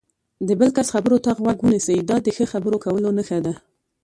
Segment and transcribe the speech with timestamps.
[0.47, 3.53] د بل کس خبرو ته غوږ ونیسئ، دا د ښه خبرو کولو نښه ده.